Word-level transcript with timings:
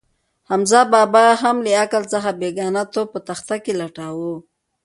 حمزه 0.49 0.81
بابا 0.93 1.25
هم 1.41 1.55
له 1.65 1.71
عقل 1.83 2.03
څخه 2.13 2.29
بېګانه 2.39 2.83
توب 2.93 3.07
په 3.13 3.19
دښته 3.27 3.55
کې 3.63 3.73
لټاوه. 3.81 4.33